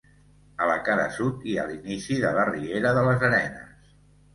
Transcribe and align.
A 0.65 0.69
la 0.69 0.77
cara 0.87 1.03
sud 1.19 1.47
hi 1.51 1.55
ha 1.57 1.67
l'inici 1.69 2.21
de 2.27 2.35
la 2.41 2.49
riera 2.53 2.99
de 3.01 3.09
les 3.11 3.31
Arenes. 3.33 3.91